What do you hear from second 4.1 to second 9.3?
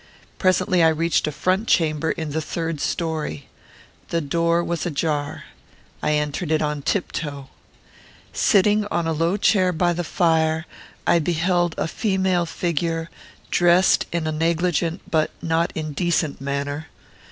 door was ajar. I entered it on tiptoe. Sitting on a